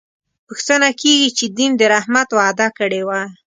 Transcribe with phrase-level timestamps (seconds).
[0.47, 3.21] پوښتنه کېږي چې دین د رحمت وعده کړې وه.